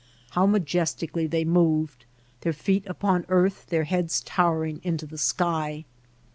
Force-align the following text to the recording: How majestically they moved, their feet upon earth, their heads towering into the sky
How 0.31 0.47
majestically 0.47 1.27
they 1.27 1.45
moved, 1.45 2.05
their 2.39 2.53
feet 2.53 2.83
upon 2.87 3.23
earth, 3.29 3.67
their 3.67 3.83
heads 3.83 4.21
towering 4.21 4.81
into 4.83 5.05
the 5.05 5.19
sky 5.19 5.85